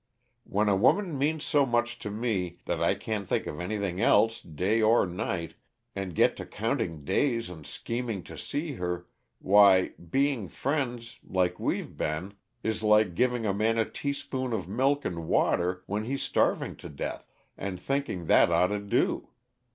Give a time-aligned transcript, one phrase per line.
[0.45, 4.41] When a woman means so much to me that I can't think of anything else,
[4.41, 5.53] day or night,
[5.95, 9.05] and get to counting days and scheming to see her
[9.37, 12.33] why being friends like we've been
[12.63, 16.89] is like giving a man a teaspoon of milk and water when he's starving to
[16.89, 19.29] death, and thinking that oughta do.